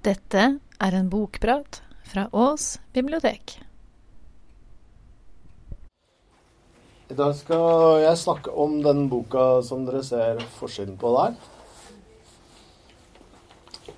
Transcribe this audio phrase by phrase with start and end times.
[0.00, 0.42] Dette
[0.80, 3.58] er en bokprat fra Ås bibliotek.
[7.12, 11.34] I dag skal jeg snakke om den boka som dere ser forsiden på der.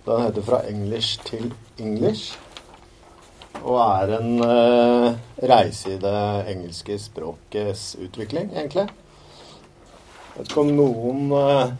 [0.08, 2.34] Den heter 'Fra English til English'
[3.62, 8.88] og er en uh, reise i det engelske språkets utvikling, egentlig.
[8.90, 11.70] Jeg vet ikke om noen uh,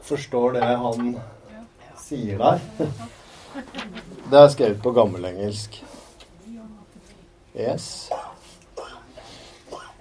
[0.00, 1.16] forstår det han
[2.04, 2.60] sier der.
[4.30, 5.76] Det er skrevet på gammelengelsk.
[7.54, 8.08] Yes.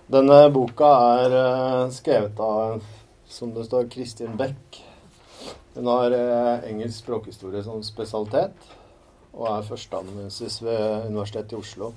[0.09, 0.89] Denne boka
[1.20, 2.81] er uh, skrevet av,
[3.30, 4.80] som det står, Kristin Beck.
[5.75, 8.72] Hun har uh, engelsk språkhistorie som spesialitet,
[9.33, 11.94] og er førsteamanuensis ved Universitetet i Oslo.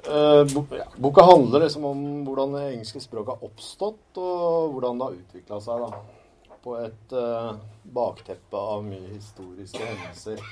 [0.00, 5.20] Ja, boka handler liksom om hvordan det engelske språket har oppstått, og hvordan det har
[5.20, 5.84] utvikla seg.
[5.84, 6.19] da
[6.64, 10.42] på et uh, bakteppe av mye historiske hendelser.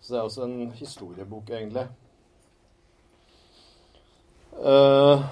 [0.00, 1.86] Så det er også en historiebok, egentlig.
[4.60, 5.22] Uh,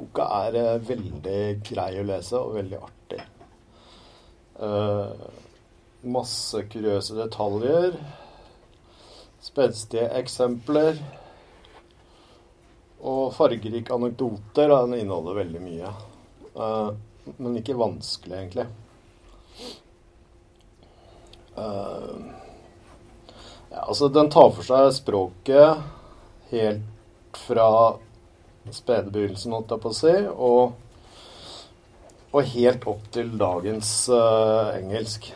[0.00, 2.96] boka er uh, veldig grei å lese og veldig artig.
[6.04, 7.94] masse kuriøse detaljer.
[9.40, 10.98] Spenstige eksempler.
[13.00, 14.74] Og fargerike anekdoter.
[14.74, 15.94] Den inneholder veldig mye.
[17.38, 18.66] men ikke vanskelig, egentlig.
[21.60, 22.20] Uh,
[23.70, 25.82] ja, altså, den tar for seg språket
[26.50, 27.66] helt fra
[28.70, 30.72] spedebegynnelsen, holdt jeg på å si, og,
[32.30, 35.30] og helt opp til dagens uh, engelsk.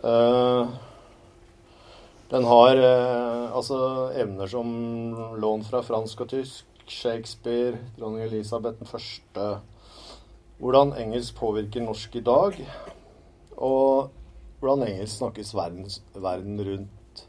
[0.00, 0.70] Uh,
[2.30, 3.76] den har altså
[4.14, 4.68] evner som
[5.42, 9.50] lån fra fransk og tysk, Shakespeare, dronning Elisabeth den første
[10.60, 12.56] Hvordan engelsk påvirker norsk i dag,
[13.56, 14.10] og
[14.60, 17.26] hvordan engelsk snakkes verden, verden rundt.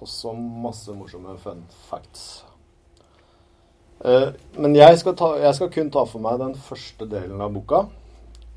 [0.00, 2.44] Også masse morsomme fun facts.
[4.00, 7.52] Uh, men jeg skal, ta, jeg skal, kun ta for meg den første delen av
[7.52, 7.82] boka.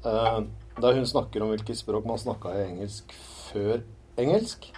[0.06, 0.46] Uh,
[0.80, 3.12] der hun snakker om hvilket språk man snakka i engelsk
[3.50, 3.84] før
[4.18, 4.70] engelsk.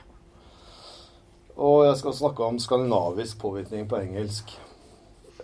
[1.56, 4.50] Og jeg skal snakke om skandinavisk påvirkning på engelsk.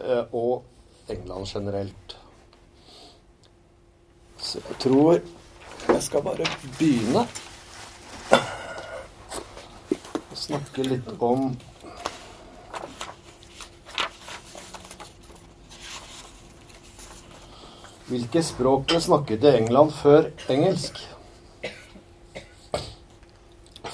[0.02, 0.66] Uh, og
[1.12, 2.18] England generelt.
[4.41, 5.22] Så jeg tror
[5.88, 6.50] jeg skal bare
[6.80, 7.28] begynne
[10.51, 11.51] snakke litt om
[18.12, 20.97] Hvilke språk ble snakket i England før engelsk?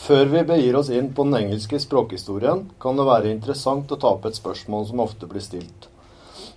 [0.08, 4.16] Før vi begir oss inn på den engelske språkhistorien, kan det være interessant å ta
[4.16, 5.86] opp et spørsmål som ofte blir stilt,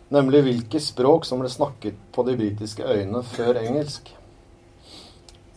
[0.09, 4.09] nemlig hvilke språk som ble snakket på de britiske øyene før engelsk.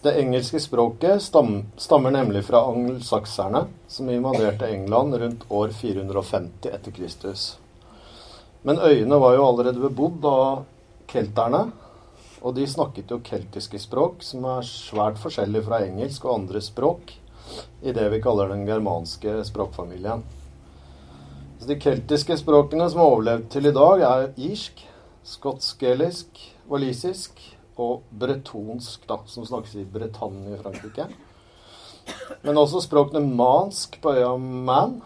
[0.03, 6.91] Det engelske språket stam, stammer nemlig fra angelsakserne, som invaderte England rundt år 450 etter
[6.91, 7.45] Kristus.
[8.67, 10.65] Men øyene var jo allerede bebodd av
[11.07, 11.61] kelterne,
[12.41, 17.15] og de snakket jo keltiske språk, som er svært forskjellige fra engelsk og andre språk
[17.79, 20.27] i det vi kaller den germanske språkfamilien.
[21.61, 24.83] Så de keltiske språkene som har overlevd til i dag, er irsk,
[25.31, 31.07] skotsk-gelisk, walisisk og bretonsk, da, som snakkes i Bretagne i Frankrike.
[32.44, 35.00] Men også språkene mansk på øya Man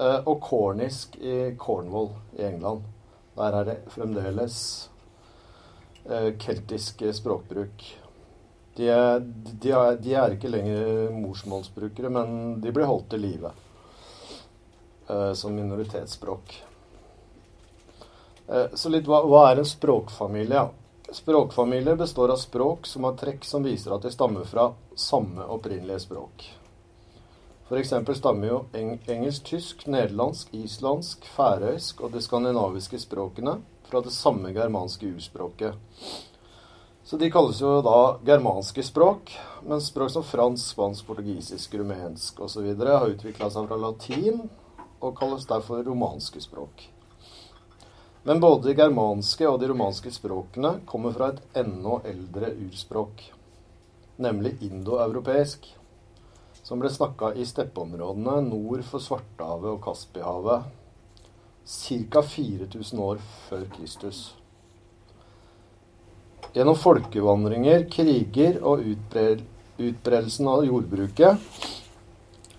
[0.00, 2.86] eh, og cornisk i Cornwall i England.
[3.38, 4.88] Der er det fremdeles
[6.08, 7.84] eh, keltisk språkbruk.
[8.78, 13.52] De er, de, er, de er, ikke lenger morsmålsbrukere, men de blir holdt til live
[15.10, 16.64] eh, som minoritetsspråk.
[18.48, 20.62] Så litt hva, hva er en språkfamilie?
[21.12, 26.02] Språkfamilier består av språk som har trekk som viser at de stammer fra samme opprinnelige
[26.04, 26.44] språk.
[27.68, 27.94] F.eks.
[28.18, 33.56] stammer jo eng engelsk, tysk, nederlandsk, islandsk, færøysk og de skandinaviske språkene
[33.88, 35.80] fra det samme germanske urspråket.
[37.08, 39.32] Så de kalles jo da germanske språk,
[39.64, 42.68] mens språk som fransk, spansk, portugisisk, rumensk osv.
[42.84, 44.44] har utvikla seg fra latin
[45.00, 46.90] og kalles derfor romanske språk.
[48.26, 53.22] Men både de germanske og de romanske språkene kommer fra et enda eldre urspråk,
[54.18, 55.68] nemlig indoeuropeisk,
[56.62, 60.66] som ble snakka i steppeområdene nord for Svartehavet og Kaspihavet
[61.68, 62.22] ca.
[62.22, 64.20] 4000 år før Kristus.
[66.54, 68.80] Gjennom folkevandringer, kriger og
[69.78, 71.36] utbredelsen av jordbruket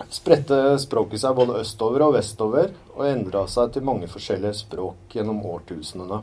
[0.07, 5.41] spredte språket seg både østover og vestover, og endra seg til mange forskjellige språk gjennom
[5.45, 6.21] årtusenene.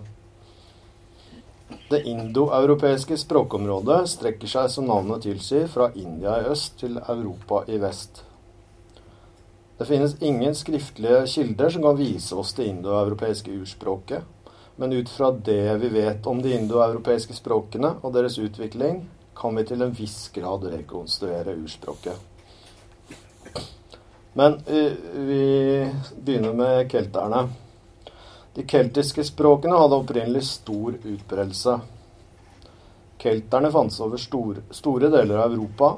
[1.90, 7.78] Det indoeuropeiske språkområdet strekker seg, som navnet tilsier, fra India i øst til Europa i
[7.82, 8.23] vest.
[9.76, 14.22] Det finnes ingen skriftlige kilder som kan vise oss det indoeuropeiske urspråket,
[14.76, 19.05] men ut fra det vi vet om de indoeuropeiske språkene og deres utvikling,
[19.37, 22.36] kan vi til en viss grad rekonstruere urspråket.
[24.37, 24.93] Men uh,
[25.27, 25.43] vi
[26.21, 27.47] begynner med kelterne.
[28.56, 31.79] De keltiske språkene hadde opprinnelig stor utbredelse.
[33.19, 35.88] Kelterne fantes over store, store deler av Europa,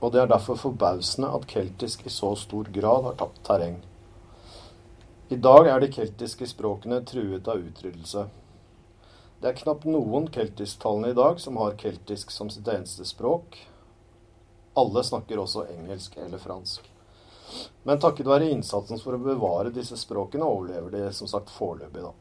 [0.00, 3.76] og det er derfor forbausende at keltisk i så stor grad har tapt terreng.
[5.28, 8.24] I dag er de keltiske språkene truet av utryddelse.
[9.44, 13.60] Det er knapt noen keltisktalende i dag som har keltisk som sitt eneste språk.
[14.72, 16.93] Alle snakker også engelsk eller fransk.
[17.84, 22.12] Men takket være innsatsen for å bevare disse språkene, overlever de som sagt foreløpig, da.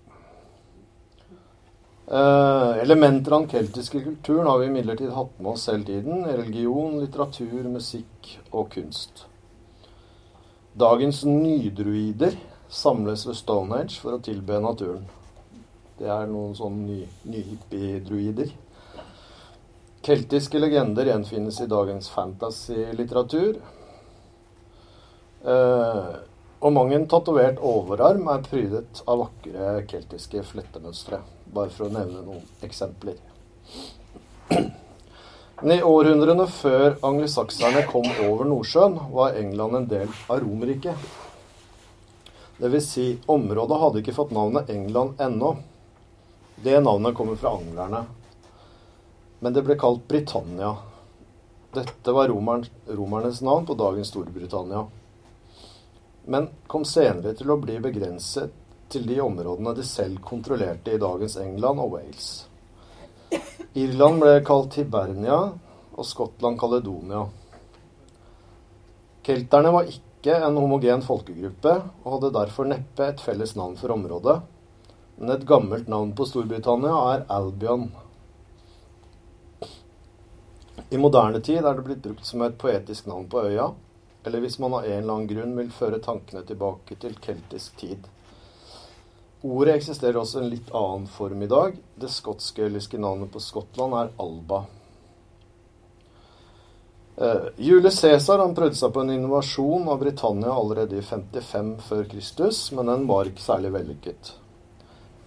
[2.04, 6.26] Eh, elementer av den keltiske kulturen har vi imidlertid hatt med oss hele tiden.
[6.26, 9.26] Religion, litteratur, musikk og kunst.
[10.76, 12.36] Dagens nydruider
[12.68, 15.06] samles ved Stonehenge for å tilbe naturen.
[16.00, 17.00] Det er noen sånne ny,
[17.30, 18.52] nyhippie-druider.
[20.04, 23.62] Keltiske legender gjenfinnes i dagens fantasy-litteratur.
[25.44, 26.14] Eh,
[26.64, 31.20] og mang en tatovert overarm er prydet av vakre keltiske flettemønstre.
[31.54, 33.18] Bare for å nevne noen eksempler.
[34.48, 41.12] Men i århundrene før angelsakserne kom over Nordsjøen, var England en del av Romerriket.
[42.64, 42.88] Dvs.
[42.88, 45.58] Si, området hadde ikke fått navnet England ennå.
[46.64, 48.06] Det navnet kommer fra anglerne.
[49.44, 50.78] Men det ble kalt Britannia.
[51.76, 54.86] Dette var romernes navn på dagens Storbritannia
[56.26, 58.54] men kom senere til å bli begrenset
[58.94, 62.32] til de områdene de selv kontrollerte i dagens England og Wales.
[63.74, 65.38] Irland ble kalt Hibernia
[65.94, 67.24] og Skottland Caledonia.
[69.26, 71.74] Kelterne var ikke en homogen folkegruppe
[72.04, 74.38] og hadde derfor neppe et felles navn for området,
[75.18, 77.88] men et gammelt navn på Storbritannia er Albion.
[80.94, 83.72] I moderne tid er det blitt brukt som et poetisk navn på øya,
[84.24, 88.08] eller hvis man av en eller annen grunn vil føre tankene tilbake til keltisk tid.
[89.44, 91.76] Ordet eksisterer også i en litt annen form i dag.
[92.00, 94.62] Det skotsk-gaeliske navnet på Skottland er Alba.
[97.14, 102.62] Uh, Julius Cæsar prøvde seg på en invasjon av Britannia allerede i 55 før Kristus,
[102.72, 104.32] men den var ikke særlig vellykket.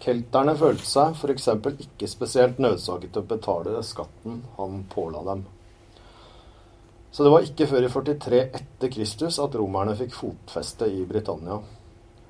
[0.02, 1.46] Kelterne følte seg f.eks.
[1.84, 5.44] ikke spesielt nødsaget til å betale skatten han påla dem.
[7.16, 11.54] Så det var ikke før i 43 etter Kristus at romerne fikk fotfeste i Britannia,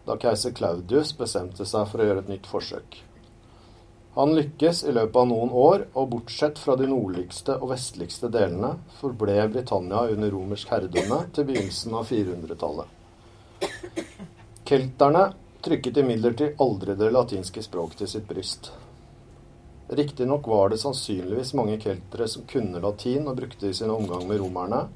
[0.06, 3.00] da keiser Claudius bestemte seg for å gjøre et nytt forsøk.
[4.15, 8.77] Han lykkes i løpet av noen år, og bortsett fra de nordligste og vestligste delene
[9.00, 13.69] forble Britannia under romersk herredømme til begynnelsen av 400-tallet.
[14.71, 15.29] Kelterne
[15.67, 18.71] trykket imidlertid aldri det latinske språk til sitt bryst.
[19.88, 24.27] Riktignok var det sannsynligvis mange keltere som kunne latin og brukte det i sin omgang
[24.27, 24.88] med romerne,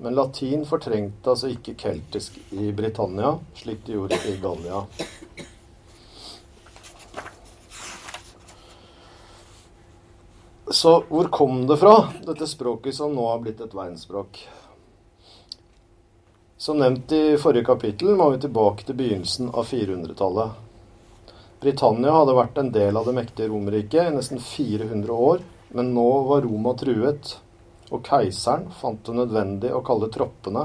[0.00, 4.86] men latin fortrengte altså ikke keltisk i Britannia, slik de gjorde i Gallia.
[10.72, 11.94] Så hvor kom det fra,
[12.24, 14.40] dette språket som nå har blitt et verdensspråk?
[16.56, 20.71] Som nevnt i forrige kapittel må vi tilbake til begynnelsen av 400-tallet.
[21.62, 25.44] Britannia hadde vært en del av det mektige Romerriket i nesten 400 år,
[25.78, 27.36] men nå var Roma truet,
[27.94, 30.64] og keiseren fant det nødvendig å kalle troppene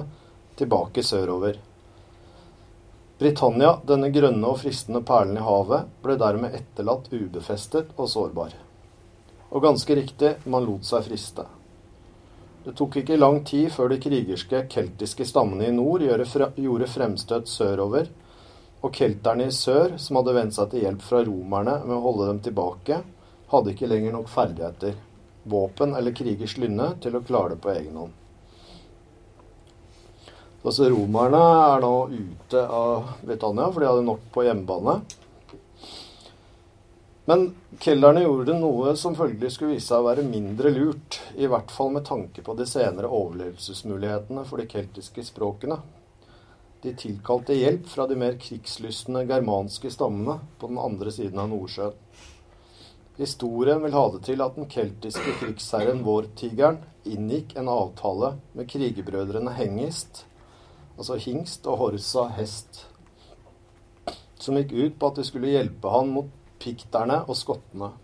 [0.57, 1.59] tilbake sørover.
[3.21, 8.57] Britannia, denne grønne og fristende perlen i havet, ble dermed etterlatt ubefestet og sårbar.
[9.53, 11.45] Og ganske riktig, man lot seg friste.
[12.65, 18.09] Det tok ikke lang tid før de krigerske keltiske stammene i nord gjorde fremstøt sørover
[18.85, 22.29] og kelterne i sør, som hadde vent seg til hjelp fra romerne med å holde
[22.29, 23.01] dem tilbake,
[23.51, 24.95] hadde ikke lenger nok ferdigheter,
[25.47, 28.15] våpen eller krigers lynne til å klare det på egen hånd.
[30.67, 34.97] Altså Romerne er nå ute av Britannia, for de hadde nok på hjemmebane.
[37.27, 37.45] Men
[37.83, 41.93] kelderne gjorde noe som følgelig skulle vise seg å være mindre lurt, i hvert fall
[41.95, 45.79] med tanke på de senere overlevelsesmulighetene for de keltiske språkene.
[46.81, 51.95] De tilkalte hjelp fra de mer krigslystne germanske stammene på den andre siden av Nordsjøen.
[53.17, 59.55] Historien vil ha det til at den keltiske krigsherren Vårtigeren inngikk en avtale med krigerbrødrene
[59.57, 60.27] Hengist,
[60.99, 62.83] altså hingst og Horsa hest,
[64.37, 66.29] som gikk ut på at de skulle hjelpe han mot
[66.61, 67.95] pikterne og skottene.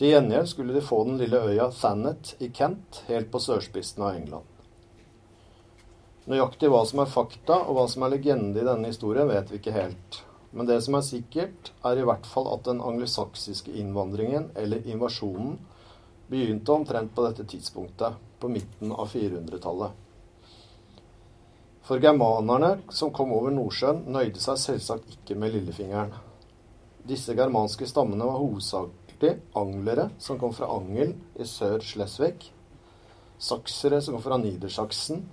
[0.00, 4.16] Til gjengjeld skulle de få den lille øya Thanet i Kent, helt på sørspissen av
[4.16, 4.57] England.
[6.28, 9.62] Nøyaktig hva som er fakta og hva som er legende i denne historien, vet vi
[9.62, 10.18] ikke helt.
[10.52, 15.56] Men det som er sikkert, er i hvert fall at den angelsaksiske innvandringen, eller invasjonen,
[16.28, 20.04] begynte omtrent på dette tidspunktet, på midten av 400-tallet.
[21.88, 26.12] For germanerne som kom over Nordsjøen, nøyde seg selvsagt ikke med lillefingeren.
[27.08, 32.50] Disse germanske stammene var hovedsakelig anglere som kom fra Angel i Sør-Slesvig,
[33.40, 35.24] saksere som kom fra Nidersaksen,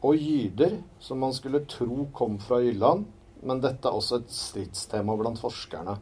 [0.00, 3.04] og gyder, som man skulle tro kom fra Jylland,
[3.44, 5.96] men dette er også et stridstema blant forskerne.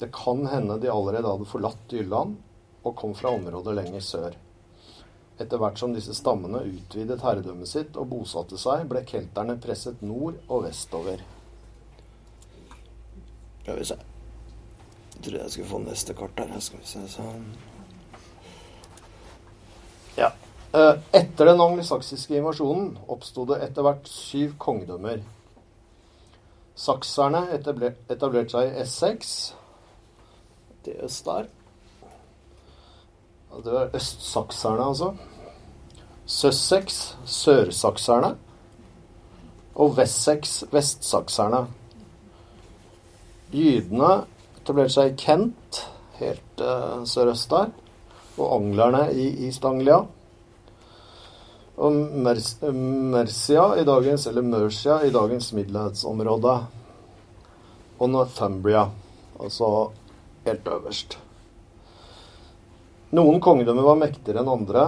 [0.00, 2.38] Det kan hende de allerede hadde forlatt Jylland
[2.84, 4.38] og kom fra områder lenger sør.
[5.40, 10.36] Etter hvert som disse stammene utvidet herredømmet sitt og bosatte seg, ble kelterne presset nord
[10.48, 11.22] og vestover.
[13.62, 16.60] Skal vi se Jeg tror jeg skulle få neste kart her.
[16.64, 17.50] Skal vi se sånn
[20.16, 20.32] Ja.
[20.70, 25.24] Eh, etter den angelsaksiske invasjonen oppsto det etter hvert syv kongedømmer.
[26.78, 29.32] Sakserne etablerte seg i Essex,
[30.84, 31.48] til øst der.
[33.64, 35.10] Det var østsakserne, altså.
[36.26, 38.36] Sussex, sørsakserne.
[39.74, 41.64] Og Wessex, vestsakserne.
[43.50, 44.12] Jydene
[44.60, 45.82] etablerte seg i Kent,
[46.22, 47.74] helt uh, sørøst der.
[48.38, 50.04] Og anglerne i East Anglia.
[51.80, 56.56] Og Mercia i dagens, eller Mercia i dagens middelhavsområde.
[58.00, 58.84] Og Northumbria,
[59.40, 59.90] altså
[60.44, 61.16] helt øverst.
[63.16, 64.84] Noen kongedømmer var mektigere enn andre,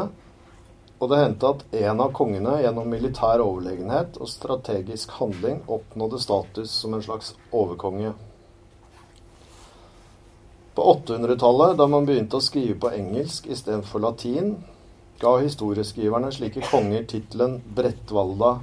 [1.02, 6.76] og det hendte at en av kongene gjennom militær overlegenhet og strategisk handling oppnådde status
[6.84, 8.12] som en slags overkonge.
[10.76, 14.54] På 800-tallet, da man begynte å skrive på engelsk istedenfor latin,
[15.22, 18.56] ga historieskriverne slike konger tittelen Brettvalda,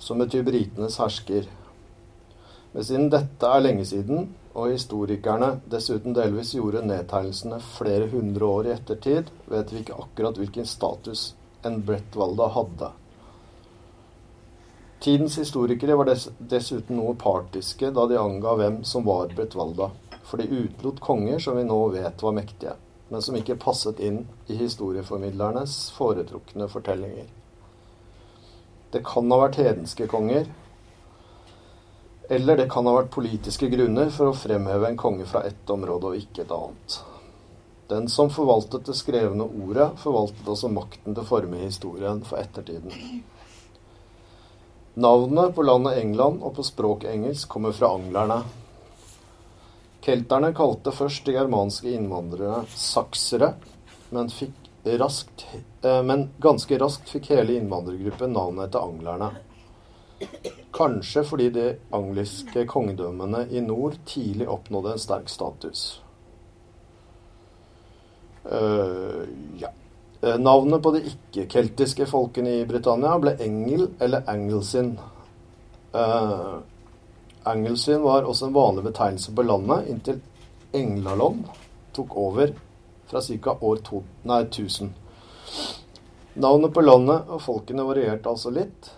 [0.00, 1.48] som betyr britenes hersker.
[2.72, 8.68] Men siden dette er lenge siden, og historikerne dessuten delvis gjorde nedtegnelsene flere hundre år
[8.68, 11.26] i ettertid, vet vi ikke akkurat hvilken status
[11.68, 12.88] en Brettvalda hadde.
[15.04, 16.08] Tidens historikere var
[16.54, 19.90] dessuten noe partiske da de anga hvem som var Brettvalda,
[20.24, 22.78] for de utelot konger som vi nå vet var mektige
[23.12, 27.26] men som ikke passet inn i historieformidlernes foretrukne fortellinger.
[28.92, 30.46] Det kan ha vært hedenske konger,
[32.32, 36.08] eller det kan ha vært politiske grunner for å fremheve en konge fra ett område
[36.08, 36.96] og ikke et annet.
[37.92, 43.20] Den som forvaltet det skrevne ordet, forvaltet også makten til å forme historien for ettertiden.
[45.04, 48.40] Navnet på landet England og på språket engelsk kommer fra anglerne,
[50.02, 53.52] Kelterne kalte først de germanske innvandrere saksere,
[54.10, 54.30] men,
[54.98, 55.44] raskt,
[55.86, 59.30] eh, men ganske raskt fikk hele innvandrergruppen navnet etter anglerne.
[60.74, 65.84] Kanskje fordi de angliske kongedømmene i nord tidlig oppnådde en sterk status.
[68.42, 69.22] Uh,
[69.58, 69.70] ja.
[70.22, 74.96] Uh, navnet på de ikke-keltiske folkene i Britannia ble Engel eller Angelsin.
[75.94, 76.58] Uh,
[77.44, 80.20] Angelsyn var også en vanlig betegnelse på landet inntil
[80.72, 81.44] Englaland
[81.92, 82.52] tok over
[83.06, 83.56] fra ca.
[83.60, 84.92] år to, nei, 1000.
[86.34, 88.92] Navnet på landet og folkene varierte altså litt,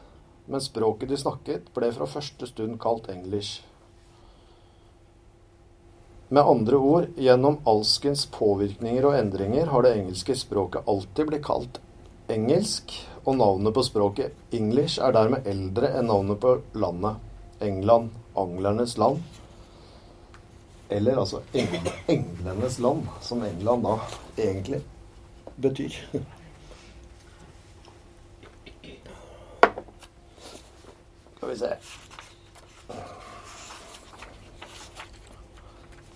[0.47, 3.65] men språket de snakket, ble fra første stund kalt english.
[6.29, 11.81] Med andre ord, gjennom alskens påvirkninger og endringer har det engelske språket alltid blitt kalt
[12.31, 12.93] engelsk,
[13.25, 17.19] og navnet på språket english er dermed eldre enn navnet på landet,
[17.64, 19.23] England anglernes land.
[20.88, 23.99] Eller altså engle, englenes land, som England da
[24.38, 24.83] egentlig
[25.56, 25.90] betyr.
[31.37, 31.66] Skal vi se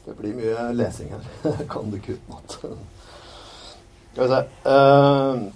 [0.05, 1.25] Det blir mye lesing her.
[1.71, 2.59] kan du ikke utenat.
[4.13, 5.53] Skal vi se uh,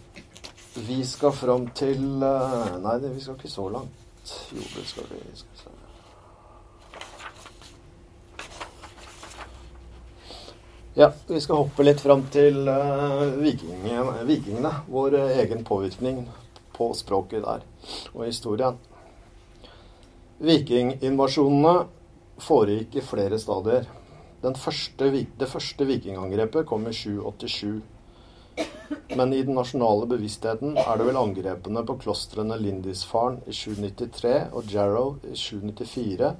[0.88, 4.34] Vi skal fram til uh, Nei, vi skal ikke så langt.
[4.52, 5.22] Jo, det skal vi.
[5.34, 5.68] Skal vi se.
[10.94, 14.72] Ja, vi skal hoppe litt fram til uh, vikingene, vikingene.
[14.92, 16.26] Vår uh, egen påvirkning
[16.76, 17.64] på språket der
[18.12, 18.76] og historien.
[20.44, 21.72] Vikinginvasjonene
[22.44, 23.88] foregikk i flere stadier.
[24.42, 25.08] Første,
[25.40, 27.80] det første vikingangrepet kom i 787.
[29.16, 34.68] Men i den nasjonale bevisstheten er det vel angrepene på klostrene Lindisfarne i 793 og
[34.68, 36.34] Jarrow i 794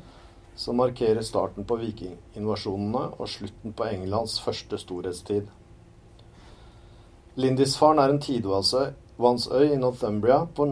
[0.57, 5.49] som markerer starten på vikinginvasjonene og slutten på Englands første storhetstid.
[7.41, 10.69] Lindisfarne er en tidevannsøy i Northumbria på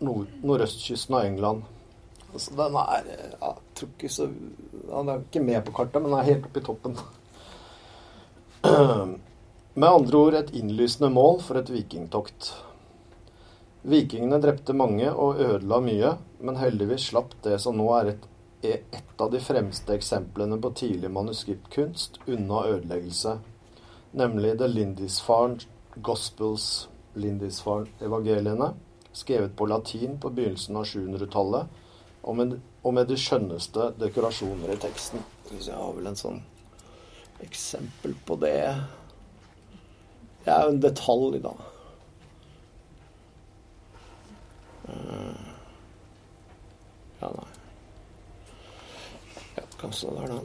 [0.00, 1.62] nord nordøstkysten av England.
[2.32, 4.28] Altså, den er jeg tror ikke så,
[4.90, 6.96] Han er ikke med på kartet, men den er helt oppe i toppen.
[9.74, 12.50] Med andre ord et innlysende mål for et vikingtokt.
[13.86, 16.10] Vikingene drepte mange og ødela mye,
[16.40, 18.26] men heldigvis slapp det som nå er et,
[18.62, 23.38] et av de fremste eksemplene på tidlig manuskriptkunst unna ødeleggelse,
[24.12, 25.64] nemlig The Lindisfarne
[26.02, 28.72] Gospels, Lindisfarne-evangeliene,
[29.12, 31.66] skrevet på latin på begynnelsen av 700-tallet,
[32.22, 32.36] og,
[32.94, 35.22] med de skjønneste dekorasjoner i teksten.
[35.50, 36.42] Jeg har vel en sånn
[37.40, 38.58] eksempel på det.
[40.44, 41.54] Det er jo en detalj, da.
[47.20, 47.59] Ja, nei.
[49.80, 50.40] Kassa der, da.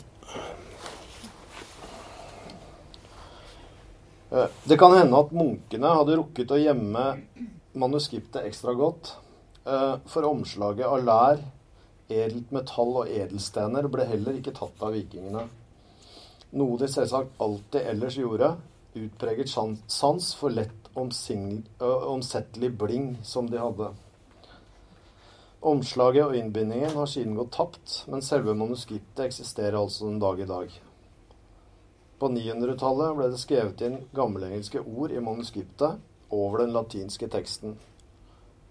[4.31, 7.03] Eh, det kan hende at munkene hadde rukket å gjemme
[7.75, 9.13] manuskriptet ekstra godt,
[9.65, 11.43] eh, for omslaget av lær,
[12.09, 15.47] edelt metall og edelstener ble heller ikke tatt av vikingene.
[16.55, 18.55] Noe de selvsagt alltid ellers gjorde,
[18.95, 23.89] utpreget sans for lett omsettelig bling som de hadde.
[25.65, 30.45] Omslaget og innbindingen har siden gått tapt, men selve manuskriptet eksisterer altså den dag i
[30.45, 30.69] dag.
[32.21, 35.97] På 900-tallet ble det skrevet inn gammelengelske ord i manuskriptet
[36.29, 37.73] over den latinske teksten.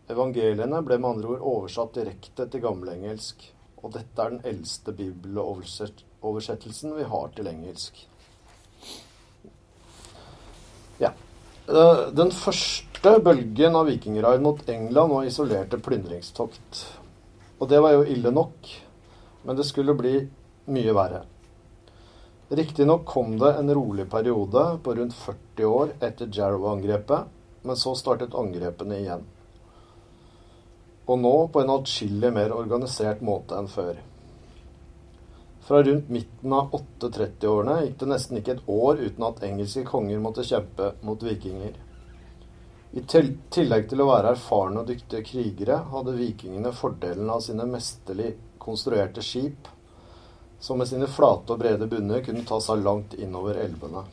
[0.07, 3.43] Evangeliene ble med andre ord oversatt direkte til gammelengelsk,
[3.83, 7.99] og dette er den eldste bibeloversettelsen vi har til engelsk.
[11.03, 11.11] Ja.
[11.67, 16.79] Eh, den første første bølgen av vikingraid mot England og isolerte plyndringstokt.
[17.61, 18.71] Og det var jo ille nok,
[19.45, 20.23] men det skulle bli
[20.73, 21.21] mye verre.
[22.49, 27.29] Riktignok kom det en rolig periode på rundt 40 år etter Jarrow-angrepet,
[27.69, 29.29] men så startet angrepene igjen.
[31.05, 34.01] Og nå på en atskillig mer organisert måte enn før.
[35.69, 40.25] Fra rundt midten av 830-årene gikk det nesten ikke et år uten at engelske konger
[40.25, 41.84] måtte kjempe mot vikinger.
[42.95, 48.37] I tillegg til å være erfarne og dyktige krigere, hadde vikingene fordelen av sine mesterlig
[48.63, 49.67] konstruerte skip,
[50.63, 54.05] som med sine flate og brede bunner kunne ta seg langt innover elvene.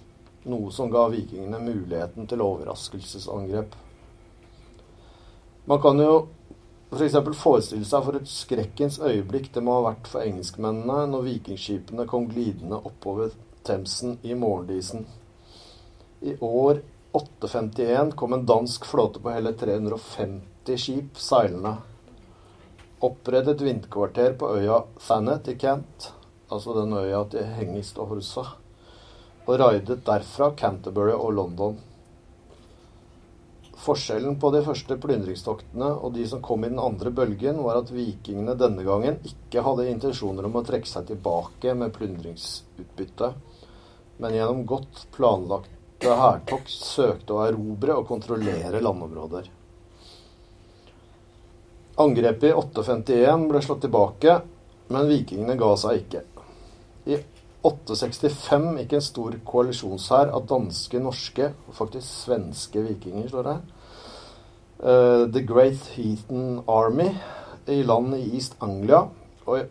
[0.50, 3.76] Noe som ga vikingene muligheten til overraskelsesangrep.
[5.70, 6.16] Man kan jo
[6.92, 7.14] f.eks.
[7.14, 12.08] For forestille seg for et skrekkens øyeblikk det må ha vært for engelskmennene når vikingskipene
[12.10, 13.30] kom glidende oppover
[13.62, 15.06] Themsen i morgendisen.
[16.26, 21.76] I år 851 kom en dansk flåte på hele 350 skip seilende.
[23.00, 26.12] Opprettet vindkvarter på øya Thanet i Kent,
[26.48, 28.46] altså den øya til Hengist og Horsa,
[29.44, 31.76] og raidet derfra Canterbury og London.
[33.82, 37.92] Forskjellen på de første plyndringstoktene og de som kom i den andre bølgen, var at
[37.92, 43.34] vikingene denne gangen ikke hadde intensjoner om å trekke seg tilbake med plyndringsutbytte,
[44.22, 49.50] men gjennom godt planlagt første hærtokt søkte å erobre og kontrollere landområder.
[52.02, 54.40] Angrepet i 851 ble slått tilbake,
[54.90, 56.24] men vikingene ga seg ikke.
[57.06, 57.20] I
[57.62, 63.56] 865 gikk en stor koalisjonshær av danske, norske og faktisk svenske vikinger, står det
[64.82, 67.12] uh, The Great Heathen Army,
[67.70, 69.06] i land i East Anglia,
[69.46, 69.68] og i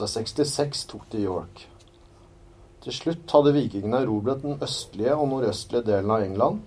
[0.00, 1.66] 866 tok de York.
[2.84, 6.58] Til slutt hadde vikingene erobret den østlige og nordøstlige delen av England,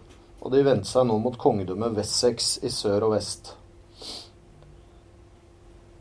[0.41, 3.51] og de vendte seg nå mot kongedømmet Wessex i sør og vest.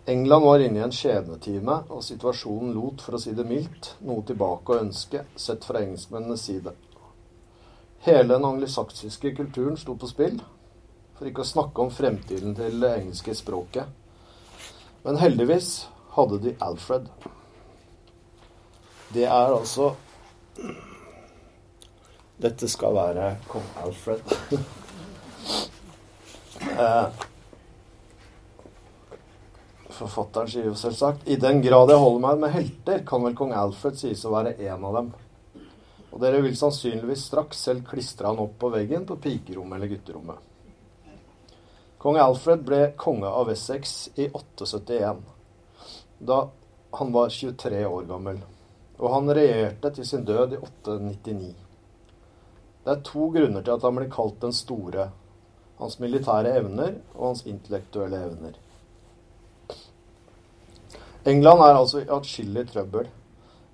[0.09, 4.25] England var inne i en skjebnetime, og situasjonen lot, for å si det mildt, noe
[4.25, 6.73] tilbake å ønske, sett fra engelskmennenes side.
[8.07, 10.39] Hele den anglisaksiske kulturen sto på spill,
[11.19, 13.91] for ikke å snakke om fremtiden til det engelske språket.
[15.05, 17.11] Men heldigvis hadde de Alfred.
[19.13, 19.93] Det er altså
[22.37, 24.21] dette skal være kong Alfred.
[26.85, 27.07] eh,
[29.97, 33.55] forfatteren sier jo selvsagt I den grad jeg holder meg med helter, kan vel kong
[33.57, 35.15] Alfred sies å være en av dem.
[36.13, 40.39] Og dere vil sannsynligvis straks selv klistre han opp på veggen på pikerommet eller gutterommet.
[42.01, 45.25] Kong Alfred ble konge av Wessex i 871,
[46.21, 46.43] da
[46.97, 48.45] han var 23 år gammel
[48.99, 51.55] og han regjerte til sin død i 899.
[52.85, 55.11] Det er to grunner til at han blir kalt den store.
[55.81, 58.55] Hans militære evner og hans intellektuelle evner.
[61.27, 63.09] England er altså i atskillig trøbbel.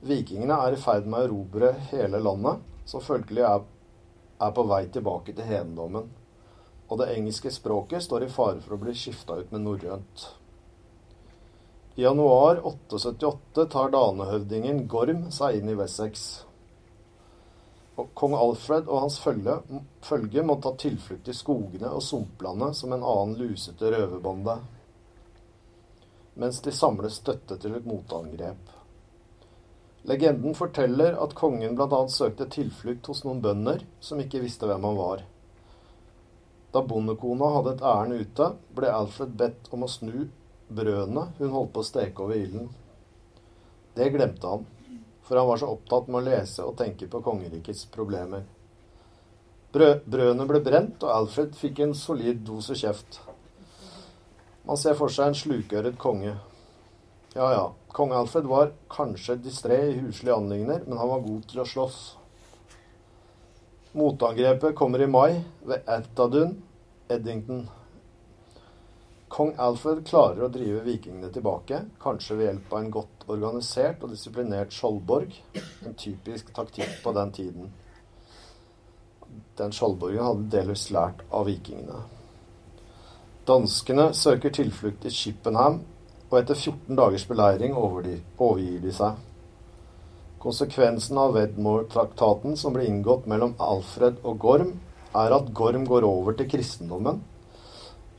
[0.08, 3.66] Vikingene er i ferd med å erobre hele landet, som følgelig er,
[4.42, 6.08] er på vei tilbake til hedendommen.
[6.88, 10.24] Og det engelske språket står i fare for å bli skifta ut med norrønt.
[11.94, 16.22] I januar 878 tar danehøvdingen Gorm seg inn i Wessex.
[18.00, 19.58] Og kong Alfred og hans følge,
[20.00, 24.56] følge må ta tilflukt i skogene og sumplandet som en annen lusete røverbande
[26.34, 28.70] mens de samler støtte til et motangrep.
[30.08, 32.00] Legenden forteller at kongen bl.a.
[32.08, 35.26] søkte tilflukt hos noen bønder som ikke visste hvem han var.
[36.72, 40.24] Da bondekona hadde et ærend ute, ble Alfred bedt om å snu
[40.76, 42.70] brødene hun holdt på å steke over ilden.
[43.96, 44.64] Det glemte han,
[45.22, 48.46] for han var så opptatt med å lese og tenke på kongerikets problemer.
[49.72, 53.20] brødene ble brent, og Alfred fikk en solid dose kjeft.
[54.64, 56.34] Man ser for seg en slukøret konge.
[57.34, 57.62] Ja ja,
[57.96, 62.00] kong Alfred var kanskje distré i huslige anliggender, men han var god til å slåss.
[63.96, 66.58] Motangrepet kommer i mai ved Ertadun,
[67.08, 67.66] Eddington.
[69.32, 74.12] Kong Alfred klarer å drive vikingene tilbake, kanskje ved hjelp av en godt organisert og
[74.12, 75.32] disiplinert skjoldborg,
[75.86, 77.70] en typisk taktikk på den tiden.
[79.56, 82.02] Den skjoldborgen hadde delvis lært av vikingene.
[83.48, 85.80] Danskene søker tilflukt i Chippenham,
[86.28, 89.16] og etter 14 dagers beleiring overgir de seg.
[90.44, 94.76] Konsekvensen av Wedmore-traktaten som ble inngått mellom Alfred og Gorm,
[95.16, 97.24] er at Gorm går over til kristendommen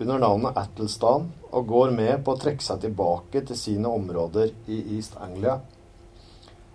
[0.03, 4.81] under navnet Attlestan og går med på å trekke seg tilbake til sine områder i
[4.97, 5.61] East Anglia.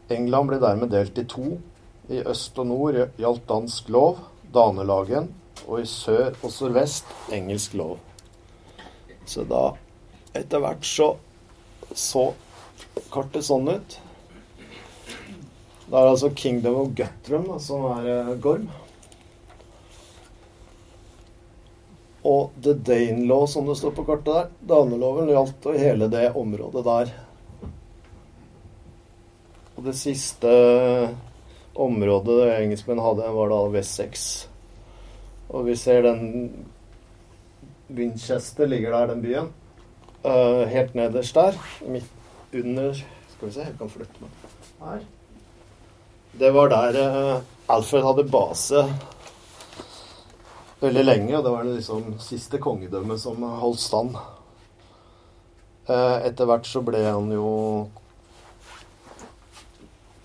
[0.08, 1.58] England ble dermed delt i to.
[2.08, 4.22] I øst og nord gjaldt dansk lov,
[4.54, 5.28] danelagen,
[5.66, 7.98] og i sør og sørvest engelsk lov.
[9.28, 9.74] Så da,
[10.32, 11.12] etter hvert, så
[11.94, 12.30] så
[13.12, 13.96] kartet sånn ut.
[15.88, 18.68] Det er altså Kingdom of Guttrum som er uh, Gorm.
[22.28, 24.50] Og The Danelaw, som det står på kartet der.
[24.68, 27.12] Daneloven gjaldt hele det området der.
[29.78, 30.50] Og det siste
[31.78, 34.26] området engelskmenn hadde, var da Wessex.
[35.48, 36.24] Og vi ser den
[37.88, 39.52] Winchester ligger der, den byen.
[40.24, 41.56] Uh, helt nederst der.
[41.86, 42.10] Midt
[42.52, 44.50] under Skal vi se, jeg kan flytte meg
[44.82, 45.04] her.
[46.38, 48.82] Det var der uh, Alfred hadde base
[50.80, 54.18] veldig lenge, og det var det liksom siste kongedømmet som holdt stand.
[55.88, 57.48] Uh, etter hvert så ble han jo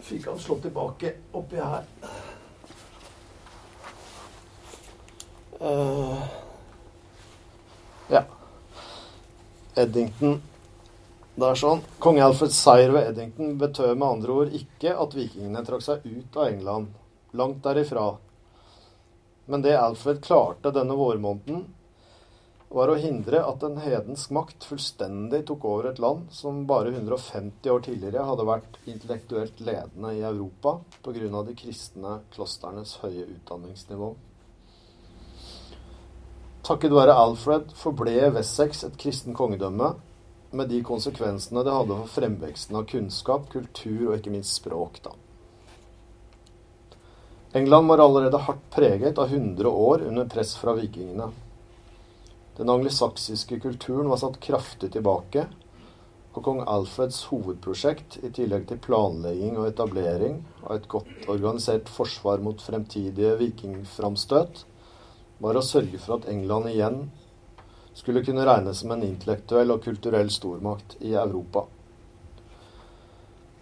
[0.04, 1.86] Fikk han slått tilbake oppi her.
[5.64, 6.26] Uh,
[8.12, 8.26] ja.
[9.80, 10.42] Eddington
[11.38, 11.80] Det er sånn.
[12.04, 16.36] Kong Alfreds seier ved Eddington betød med andre ord ikke at vikingene trakk seg ut
[16.36, 16.92] av England.
[17.40, 18.10] Langt derifra.
[19.46, 21.66] Men det Alfred klarte denne vårmåneden,
[22.74, 27.70] var å hindre at en hedensk makt fullstendig tok over et land som bare 150
[27.70, 31.44] år tidligere hadde vært intellektuelt ledende i Europa pga.
[31.44, 34.16] de kristne klosternes høye utdanningsnivå.
[36.64, 39.94] Takket være Alfred forble Wessex et kristen kongedømme,
[40.54, 45.02] med de konsekvensene det hadde for fremveksten av kunnskap, kultur og ikke minst språk.
[45.04, 45.14] da.
[47.56, 51.28] England var allerede hardt preget av 100 år under press fra vikingene.
[52.58, 55.44] Den anglisaksiske kulturen var satt kraftig tilbake,
[56.34, 62.42] og kong Alfreds hovedprosjekt, i tillegg til planlegging og etablering av et godt organisert forsvar
[62.42, 64.64] mot fremtidige vikingframstøt,
[65.38, 67.00] var å sørge for at England igjen
[67.94, 71.68] skulle kunne regnes som en intellektuell og kulturell stormakt i Europa.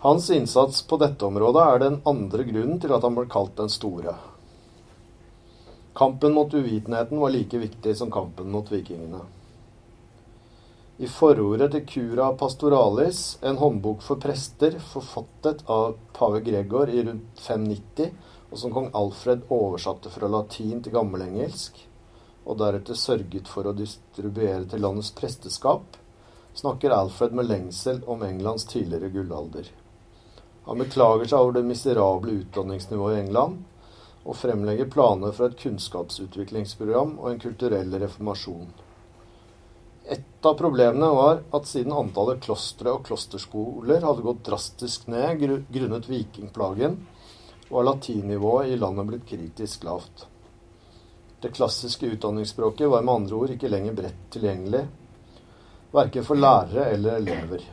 [0.03, 3.67] Hans innsats på dette området er den andre grunnen til at han ble kalt Den
[3.69, 4.15] store.
[5.93, 9.19] Kampen mot uvitenheten var like viktig som kampen mot vikingene.
[10.97, 17.43] I forordet til Cura Pastoralis, en håndbok for prester forfattet av pave Gregor i rundt
[17.45, 18.09] 590,
[18.49, 21.77] og som kong Alfred oversatte fra latin til gammelengelsk,
[22.47, 26.01] og deretter sørget for å distribuere til landets presteskap,
[26.57, 29.69] snakker Alfred med lengsel om Englands tidligere gullalder.
[30.71, 33.57] Han beklager seg over det miserable utdanningsnivået i England,
[34.23, 38.69] og fremlegger planer for et kunnskapsutviklingsprogram og en kulturell reformasjon.
[40.15, 45.43] Et av problemene var at siden antallet klostre og klosterskoler hadde gått drastisk ned
[45.75, 46.95] grunnet vikingplagen,
[47.67, 50.25] var latinnivået i landet blitt kritisk lavt.
[51.43, 54.87] Det klassiske utdanningsspråket var med andre ord ikke lenger bredt tilgjengelig,
[55.91, 57.69] verken for lærere eller elever.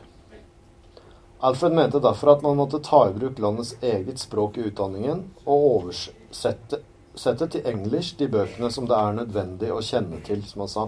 [1.39, 5.67] Alfred mente derfor at man måtte ta i bruk landets eget språk i utdanningen, og
[5.69, 6.81] oversette
[7.19, 10.85] sette til engelsk de bøkene som det er nødvendig å kjenne til, som han sa.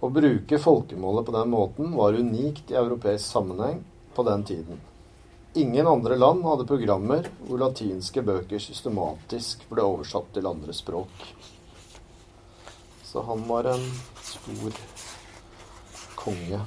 [0.00, 3.82] Å bruke folkemålet på den måten var unikt i europeisk sammenheng
[4.14, 4.80] på den tiden.
[5.54, 11.28] Ingen andre land hadde programmer hvor latinske bøker systematisk ble oversatt til andre språk.
[13.06, 13.84] Så han var en
[14.26, 14.80] stor
[16.18, 16.64] konge.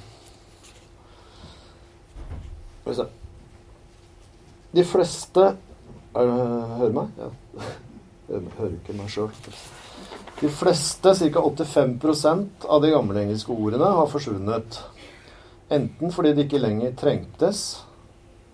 [2.87, 3.07] Skal vi se
[4.71, 6.29] De fleste er,
[6.77, 7.17] Hører meg?
[7.19, 7.27] Ja.
[8.27, 9.29] Jeg hører ikke meg sjøl.
[10.41, 11.41] De fleste, ca.
[11.41, 14.79] 85% av de gamle engelske ordene, har forsvunnet.
[15.71, 17.61] Enten fordi de ikke lenger trengtes,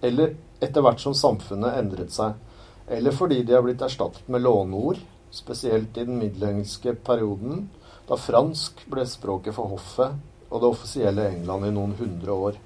[0.06, 2.38] eller etter hvert som samfunnet endret seg.
[2.86, 5.02] Eller fordi de har blitt erstattet med låneord,
[5.34, 7.66] spesielt i den middelengelske perioden,
[8.06, 10.14] da fransk ble språket for hoffet
[10.52, 12.62] og det offisielle England i noen hundre år.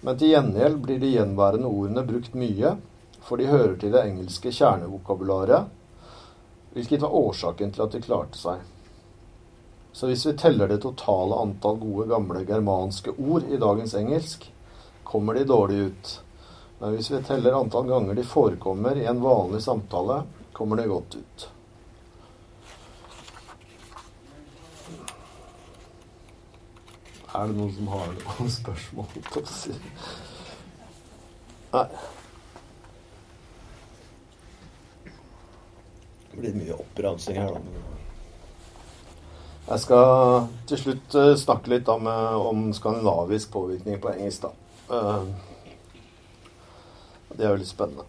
[0.00, 2.76] Men til gjengjeld blir de gjenværende ordene brukt mye,
[3.24, 5.66] for de hører til det engelske kjernevokabularet,
[6.74, 8.62] hvilket var årsaken til at de klarte seg.
[9.92, 14.46] Så hvis vi teller det totale antall gode, gamle germanske ord i dagens engelsk,
[15.02, 16.14] kommer de dårlig ut.
[16.78, 20.22] Men hvis vi teller antall ganger de forekommer i en vanlig samtale,
[20.54, 21.48] kommer det godt ut.
[27.34, 29.10] Er det noen som har noen spørsmål?
[29.28, 29.74] til å si?
[31.74, 31.84] Nei.
[36.30, 37.60] Det blir mye oppramsing her, da.
[39.68, 44.52] Jeg skal til slutt uh, snakke litt om, om, skandinavisk påvirkning på engelsk, da.
[44.88, 45.26] Uh,
[47.36, 48.08] det er jo litt spennende.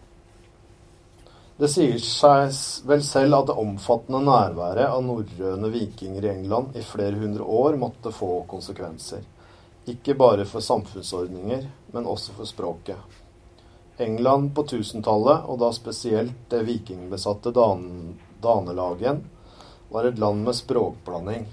[1.60, 2.54] Det sier seg
[2.88, 7.76] vel selv at det omfattende nærværet av norrøne vikinger i England i flere hundre år
[7.76, 9.26] måtte få konsekvenser.
[9.92, 12.96] Ikke bare for samfunnsordninger, men også for språket.
[14.00, 19.20] England på 1000-tallet, og da spesielt det vikingbesatte Dan Danelagen,
[19.92, 21.44] var et land med språkblanding.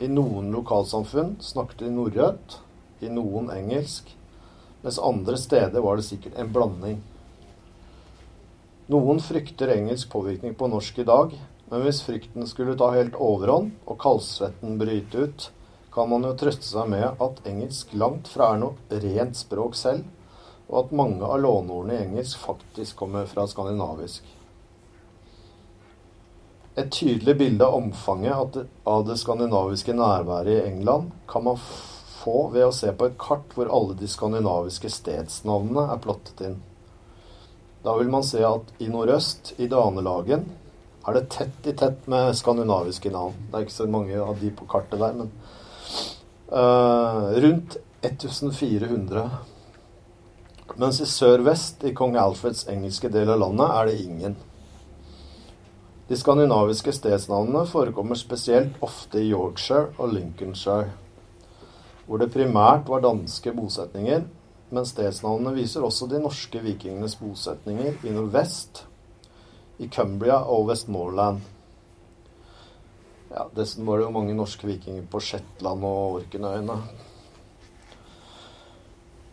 [0.00, 2.60] I noen lokalsamfunn snakket de norrønt,
[3.04, 4.08] i noen engelsk,
[4.80, 7.02] mens andre steder var det sikkert en blanding.
[8.90, 11.34] Noen frykter engelsk påvirkning på norsk i dag,
[11.70, 15.44] men hvis frykten skulle ta helt overhånd og kaldsvetten bryte ut,
[15.94, 20.08] kan man jo trøste seg med at engelsk langt fra er noe rent språk selv,
[20.66, 24.26] og at mange av låneordene i engelsk faktisk kommer fra skandinavisk.
[26.74, 32.66] Et tydelig bilde av omfanget av det skandinaviske nærværet i England kan man få ved
[32.66, 36.60] å se på et kart hvor alle de skandinaviske stedsnavnene er plottet inn.
[37.82, 40.44] Da vil man se at i nordøst, i Danelagen,
[41.02, 43.34] er det tett i tett med skandinaviske navn.
[43.48, 45.32] Det er ikke så mange av de på kartet der, men
[46.52, 49.24] uh, rundt 1400.
[50.78, 54.36] Mens i sør-vest, i kong Alfreds engelske del av landet, er det ingen.
[56.08, 60.92] De skandinaviske stedsnavnene forekommer spesielt ofte i Yorkshire og Lincolnshire,
[62.06, 64.22] hvor det primært var danske bosetninger,
[64.72, 68.86] men stedsnavnene viser også de norske vikingenes bosetninger i nordvest,
[69.84, 71.42] i Cumbria og Westmoreland.
[73.32, 76.78] Ja, Dessuten var det jo mange norske vikinger på Shetland og Orkenøyene.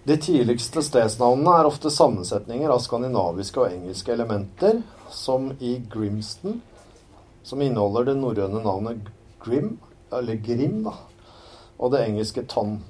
[0.10, 6.60] De tidligste stedsnavnene er ofte sammensetninger av skandinaviske og engelske elementer, som i Grimston,
[7.47, 9.78] som inneholder det norrøne navnet Grim,
[10.12, 10.97] eller Grim, da,
[11.80, 12.82] og det engelske Tonn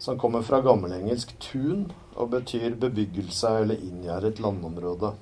[0.00, 5.12] som kommer fra gammelengelsk tun og betyr bebyggelse eller inngjerdet landområde.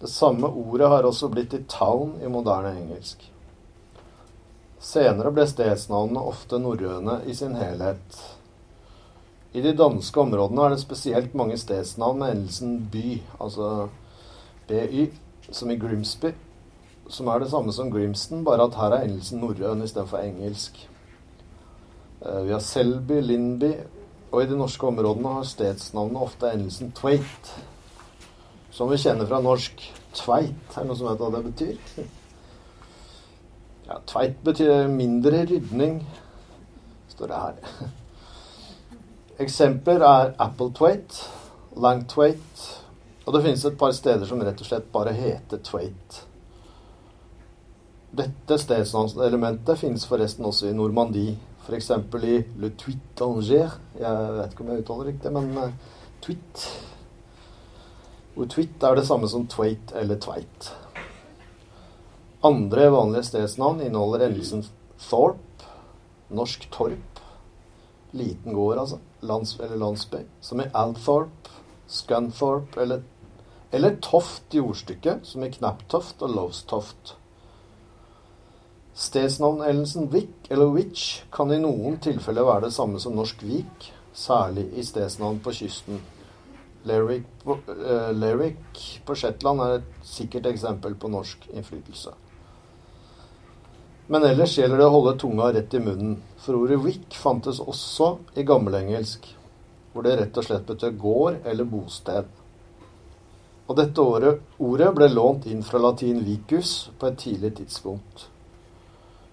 [0.00, 3.20] Det samme ordet har også blitt til town i moderne engelsk.
[4.80, 8.18] Senere ble stedsnavnene ofte norrøne i sin helhet.
[9.56, 13.88] I de danske områdene er det spesielt mange stedsnavn med endelsen by, altså
[14.68, 15.06] by,
[15.50, 16.32] som i Grimsby,
[17.08, 20.86] som er det samme som Grimston, bare at her er endelsen norrøn istedenfor engelsk.
[22.26, 23.72] Eh, vi har Selby, Lindby,
[24.32, 27.52] og i de norske områdene har stedsnavnet ofte endelsen Tveit.
[28.74, 29.84] Som vi kjenner fra norsk.
[30.16, 32.06] Tveit, er det noe som vet hva det betyr?
[33.86, 36.00] Ja, tveit betyr mindre rydning,
[37.12, 37.90] står det her.
[39.44, 41.20] Eksempler er Apple Tveit,
[41.76, 42.64] Lang Tveit,
[43.26, 46.18] og det finnes et par steder som rett og slett bare heter Tveit.
[48.16, 51.36] Dette stedsnavnselementet finnes forresten også i Normandie.
[51.66, 51.90] F.eks.
[52.22, 53.72] i Le Tuit Anger.
[53.98, 55.72] Jeg vet ikke om jeg uttaler riktig, men uh,
[56.22, 56.66] Twit.
[58.36, 60.70] Hvor Twit er det samme som Tveit eller Tveit.
[62.46, 64.62] Andre vanlige stedsnavn inneholder endelsen
[65.08, 65.66] Thorpe,
[66.30, 67.20] norsk Torp,
[68.14, 71.50] liten gård, altså, lands, eller landsby, som i Althorp,
[71.90, 73.02] Scunthorpe eller,
[73.74, 77.16] eller Toft jordstykke, som i Knapptoft og Lowestoft.
[78.96, 84.70] Stedsnavneldelsen Wick eller Witch kan i noen tilfeller være det samme som norsk vik, særlig
[84.72, 85.98] i stedsnavn på kysten.
[86.88, 88.52] Lerwick på, uh,
[89.04, 92.14] på Shetland er et sikkert eksempel på norsk innflytelse.
[94.08, 98.14] Men ellers gjelder det å holde tunga rett i munnen, for ordet wick fantes også
[98.32, 99.26] i gammelengelsk,
[99.92, 102.32] hvor det rett og slett betød gård eller bosted.
[103.66, 104.08] Og dette
[104.62, 108.28] ordet ble lånt inn fra latin vicus på et tidlig tidspunkt.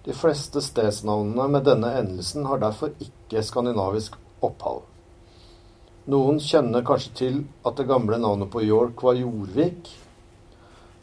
[0.04, 4.82] De fleste stedsnavnene med denne endelsen har derfor ikke skandinavisk opphav.
[6.12, 9.88] Noen kjenner kanskje til at det gamle navnet på York var Jorvik.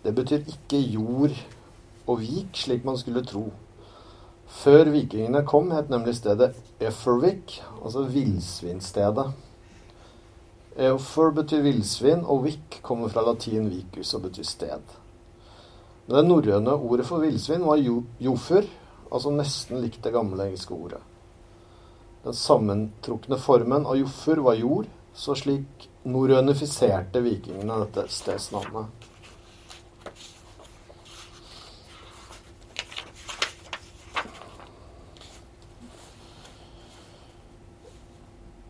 [0.03, 1.33] Det betyr ikke jord
[2.05, 3.47] og vik, slik man skulle tro.
[4.61, 9.31] Før vikingene kom, het nemlig stedet Effervik, altså villsvinstedet.
[10.77, 14.93] Eofer betyr villsvin, og vik kommer fra latin vicus og betyr sted.
[16.05, 17.81] Men det norrøne ordet for villsvin var
[18.21, 18.69] jofur,
[19.11, 21.01] altså nesten likt det gamle engelske ordet.
[22.23, 29.09] Den sammentrukne formen av joffer var jord, så slik norrønifiserte vikingene dette stedsnavnet.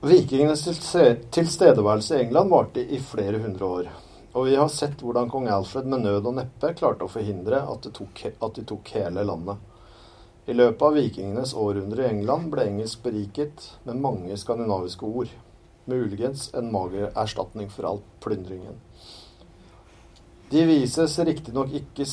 [0.02, 0.64] Vikingenes
[1.32, 3.92] tilstedeværelse i England varte i flere hundre år.
[4.34, 7.86] Og vi har sett hvordan kong Alfred med nød og neppe klarte å forhindre at,
[7.94, 9.71] tok, at de tok hele landet.
[10.50, 15.30] I løpet av vikingenes århundre i England ble engelsk beriket med mange skandinaviske ord.
[15.92, 18.80] Muligens en mager erstatning for all plyndringen.
[20.52, 22.08] De vises riktignok ikke,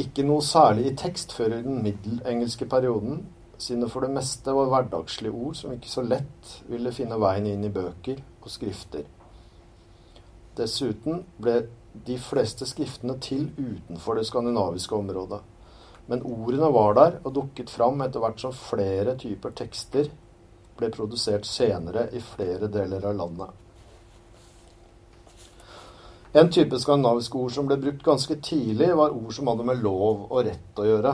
[0.00, 3.26] ikke noe særlig i tekst før i den middelengelske perioden,
[3.58, 7.46] siden det for det meste var hverdagslige ord som ikke så lett ville finne veien
[7.46, 9.04] inn i bøker og skrifter.
[10.56, 11.60] Dessuten ble
[12.06, 15.44] de fleste skriftene til utenfor det skandinaviske området.
[16.10, 20.10] Men ordene var der og dukket fram etter hvert som flere typer tekster
[20.78, 23.58] ble produsert senere i flere deler av landet.
[26.32, 30.30] En type skandinaviske ord som ble brukt ganske tidlig, var ord som hadde med lov
[30.30, 31.12] og rett å gjøre.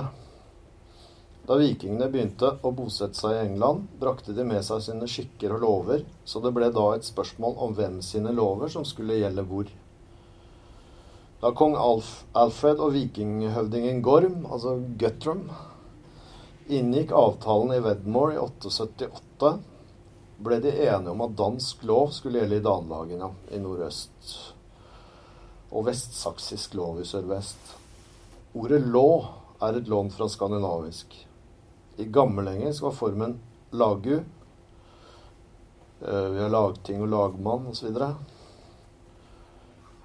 [1.49, 5.65] Da vikingene begynte å bosette seg i England, brakte de med seg sine skikker og
[5.65, 9.71] lover, så det ble da et spørsmål om hvem sine lover som skulle gjelde hvor.
[11.39, 15.45] Da kong Alf, Alfred og vikinghøvdingen Gorm, altså Guthrum,
[16.67, 19.53] inngikk avtalen i Wedmore i 878,
[20.43, 24.33] ble de enige om at dansk lov skulle gjelde i danlagene i nordøst
[25.69, 27.75] og vestsaksisk lov i sørvest.
[28.59, 29.09] Ordet lå
[29.63, 31.15] er et lån fra skandinavisk.
[31.99, 33.37] I gammelengelsk var formen
[33.79, 34.17] lagu.
[36.01, 37.91] Eh, vi har lagting og lagmann osv.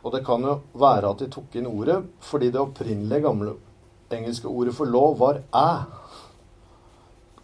[0.03, 3.53] Og, det kan jo være at de tok inn ordet fordi det opprinnelige gamle
[4.13, 5.69] engelske ordet for lov var æ.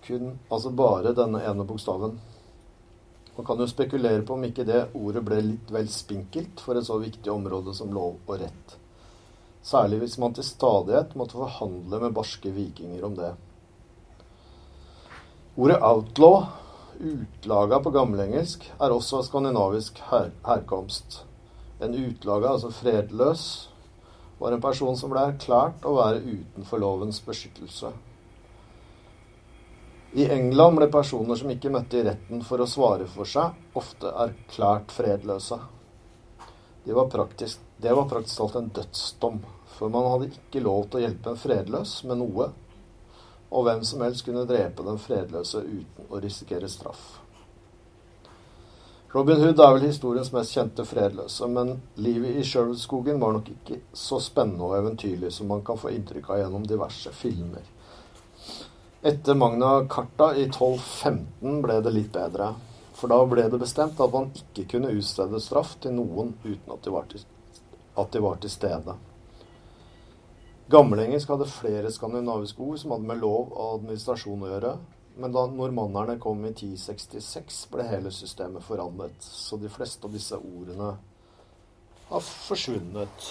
[0.06, 2.19] Kun, altså bare denne ene bokstaven.
[3.38, 6.88] Man kan jo spekulere på om ikke det ordet ble litt vel spinkelt for et
[6.88, 8.76] så viktig område som lov og rett.
[9.63, 13.32] Særlig hvis man til stadighet måtte forhandle med barske vikinger om det.
[15.56, 16.48] Ordet 'outlaw',
[17.00, 21.24] utlaga på gammelengelsk, er også av skandinavisk her herkomst.
[21.80, 23.44] En utlaga, altså fredløs,
[24.39, 27.92] var en person som ble erklært å være utenfor lovens beskyttelse.
[30.20, 34.10] I England ble personer som ikke møtte i retten for å svare for seg, ofte
[34.24, 35.60] erklært fredløse.
[36.86, 39.44] Det var praktisk, det var praktisk talt en dødsdom,
[39.78, 42.50] for man hadde ikke lov til å hjelpe en fredløs med noe
[43.50, 47.20] og hvem som helst kunne drepe den fredløse uten å risikere straff.
[49.12, 53.80] Robin Hood er vel historiens mest kjente fredløse, men livet i Sherwood-skogen var nok ikke
[53.98, 57.65] så spennende og eventyrlig som man kan få inntrykk av gjennom diverse filmer.
[59.02, 62.52] Etter Magna Carta i 1215 ble det litt bedre,
[62.93, 66.86] for da ble det bestemt at man ikke kunne utstede straff til noen uten at
[66.86, 67.25] de var til,
[68.13, 68.98] de var til stede.
[70.69, 74.77] Gammelengelsk hadde flere skandinaviske ord som hadde med lov og administrasjon å gjøre.
[75.20, 79.20] Men da normannerne kom i 1066, ble hele systemet forandret.
[79.20, 80.94] Så de fleste av disse ordene
[82.10, 83.30] har forsvunnet.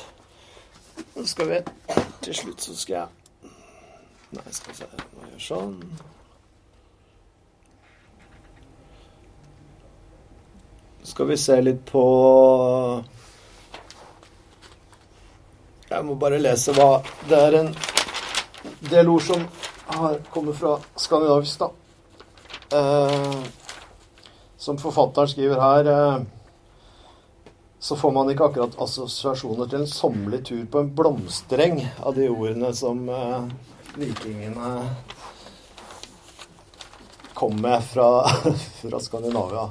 [1.14, 1.58] Nå skal vi
[2.26, 3.52] Til slutt så skal jeg
[4.34, 5.76] Nei, skal vi se Må gjøre sånn.
[11.08, 12.02] skal vi se litt på
[15.88, 16.98] jeg må bare lese hva
[17.30, 17.70] Det er en
[18.90, 19.46] del ord som
[19.88, 21.70] har kommer fra skandinavisk, da.
[22.68, 23.46] Uh,
[24.58, 26.22] som forfatteren skriver her, eh,
[27.78, 32.26] så får man ikke akkurat assosiasjoner til en sommerlig tur på en blomstereng av de
[32.28, 33.44] ordene som eh,
[33.94, 34.72] vikingene
[37.38, 38.26] kom med fra,
[38.82, 39.68] fra Skandinavia.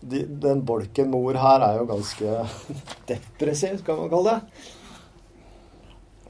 [0.00, 2.46] De, den bolken mor her er jo ganske
[3.10, 4.66] depressiv, skal man kalle det.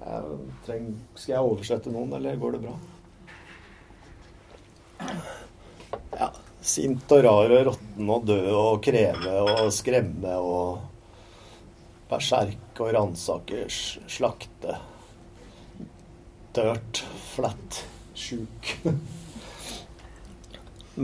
[0.08, 0.84] Jeg treng,
[1.20, 2.76] skal jeg oversette noen, eller går det bra?
[6.16, 6.28] Ja.
[6.68, 10.80] Sint og rar og råtten og død og kreve og skremme og
[12.08, 13.66] berserke og ransake,
[14.08, 14.78] slakte.
[16.56, 17.04] Dørt,
[17.34, 17.82] flatt,
[18.16, 18.72] sjuk.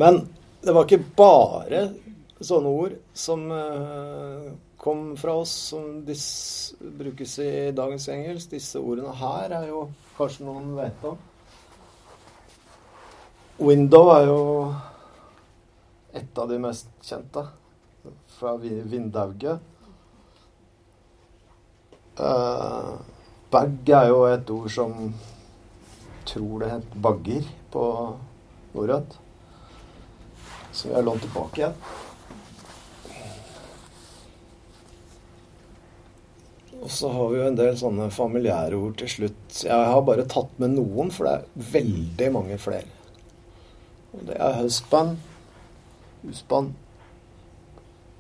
[0.01, 0.25] Men
[0.65, 1.87] det var ikke bare
[2.41, 4.49] sånne ord som uh,
[4.85, 6.05] kom fra oss, som
[6.81, 8.51] brukes i dagens engelsk.
[8.53, 9.87] Disse ordene her er jo
[10.19, 11.17] kanskje noen vet om.
[13.65, 14.43] Window er jo
[16.13, 17.47] et av de mest kjente
[18.37, 19.73] fra Vindauget.
[22.21, 23.01] Uh,
[23.51, 25.15] bag er jo et ord som
[26.29, 27.85] tror det het bagger på
[28.77, 29.17] norrønt.
[30.75, 32.04] Som vi har lånt tilbake igjen.
[36.85, 39.61] Og så har vi jo en del sånne familiære ord til slutt.
[39.65, 42.91] Jeg har bare tatt med noen, for det er veldig mange flere.
[44.13, 45.17] Og det er husband,
[46.27, 46.75] husband,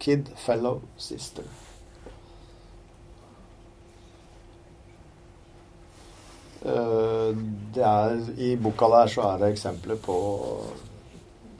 [0.01, 1.45] kid, fellow, sister.
[6.65, 7.37] Eh,
[7.77, 10.17] er, I boka der så er det eksempler på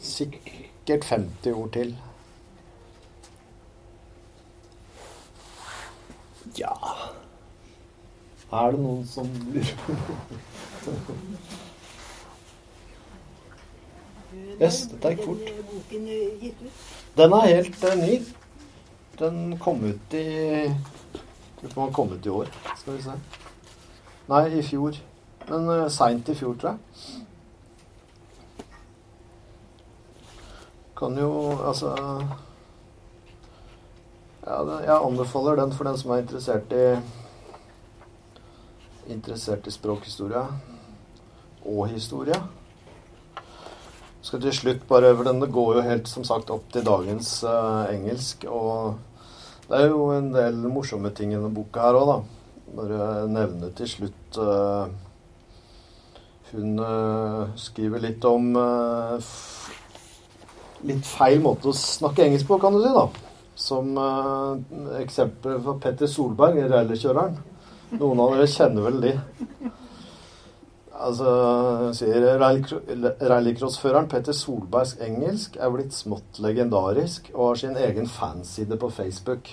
[0.01, 1.93] sikkert 50 ord til.
[6.59, 6.75] Ja
[8.53, 11.19] Er det noen som lurer på noe?
[14.61, 15.51] Yes, dette gikk fort.
[17.19, 18.19] Den er helt uh, ny.
[19.19, 20.25] Den kom ut i
[21.63, 22.51] Lurer på om den kom ut i år.
[22.77, 23.15] Skal vi se.
[24.29, 24.99] Nei, i fjor.
[25.49, 26.79] Men uh, seint i fjor, tror jeg.
[30.99, 31.31] Kan jo
[31.67, 31.95] Altså
[34.47, 36.85] ja, Jeg anbefaler den for den som er interessert i
[39.15, 40.47] Interessert i språkhistorie
[41.65, 42.37] og historie
[44.25, 45.41] skal til slutt bare over den.
[45.43, 48.47] Det går jo helt som sagt opp til dagens uh, engelsk.
[48.49, 48.95] Og
[49.69, 52.17] det er jo en del morsomme ting i denne boka her òg, da.
[52.75, 54.89] Bare nevne til slutt uh,
[56.55, 58.49] Hun uh, skriver litt om
[60.85, 63.34] litt feil måte å snakke engelsk på, kan du si, da.
[63.55, 63.95] Som
[64.99, 67.37] eksempel for Petter Solberg, rallykjøreren.
[68.01, 69.13] Noen av dere kjenner vel de.
[70.95, 71.31] Altså,
[71.99, 78.91] sier Rallycrossføreren Petter Solbergs engelsk er blitt smått legendarisk og har sin egen fanside på
[78.95, 79.51] Facebook.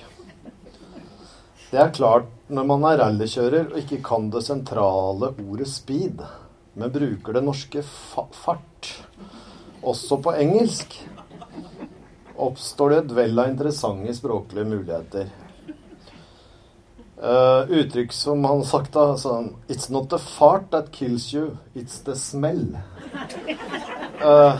[1.71, 6.21] Det er klart når man er rallykjører og ikke kan det sentrale ordet speed,
[6.77, 8.91] men bruker det norske fa fart
[9.81, 10.93] også på engelsk,
[12.41, 15.29] oppstår det et vell av interessante språklige muligheter.
[17.21, 21.99] Uh, uttrykk som han sagt da, sånn It's not the fart that kills you, it's
[22.01, 22.63] the smell.
[24.17, 24.57] Uh,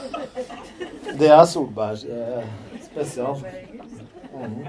[1.20, 2.48] det er Solberg uh,
[2.86, 3.44] spesial.
[4.30, 4.64] Mm.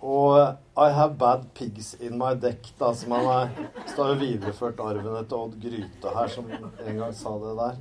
[0.00, 3.48] og I have bad pigs in my deck, da, som han er
[3.86, 7.80] Så har jo videreført arven etter Odd Gryte her, som en gang sa det der.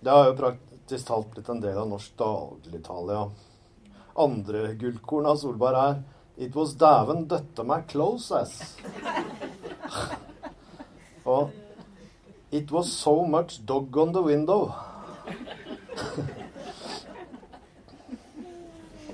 [0.00, 3.94] Det har jo praktisk talt blitt en del av norsk dagligtale, ja.
[4.18, 6.02] Andre gullkorn av Solberg er
[6.40, 8.74] It was dæven døtte meg close ass.
[11.28, 11.54] Og
[12.50, 14.74] It was so much dog on the window.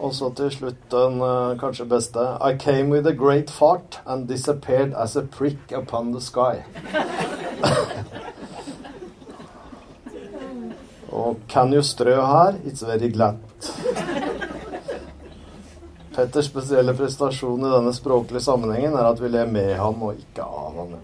[0.00, 2.20] Og så til slutt den uh, kanskje beste.
[2.40, 6.62] I came with a great fart and disappeared as a prick upon the sky.
[11.16, 12.54] Og can you strø her?
[12.64, 13.36] It's very glatt.
[16.16, 20.44] Petters spesielle prestasjon i denne språklige sammenhengen er at vi ler med ham og ikke
[20.44, 20.94] av ham.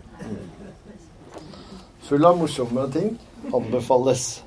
[2.09, 3.19] Full av morsomme ting.
[3.53, 4.43] Anbefales.